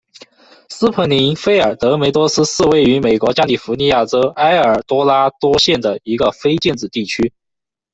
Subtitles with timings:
[0.67, 7.31] 斯普林菲尔德梅多斯是位于美国加利福尼亚州埃尔多拉多县的一个非建制地区。